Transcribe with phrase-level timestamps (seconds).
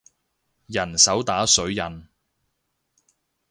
[0.65, 2.07] 人手打水印